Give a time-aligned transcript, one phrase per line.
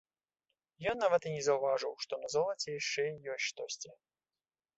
[0.91, 3.05] Ён нават і не заўважыў, што на золаце яшчэ
[3.37, 3.89] ёсць штосьці.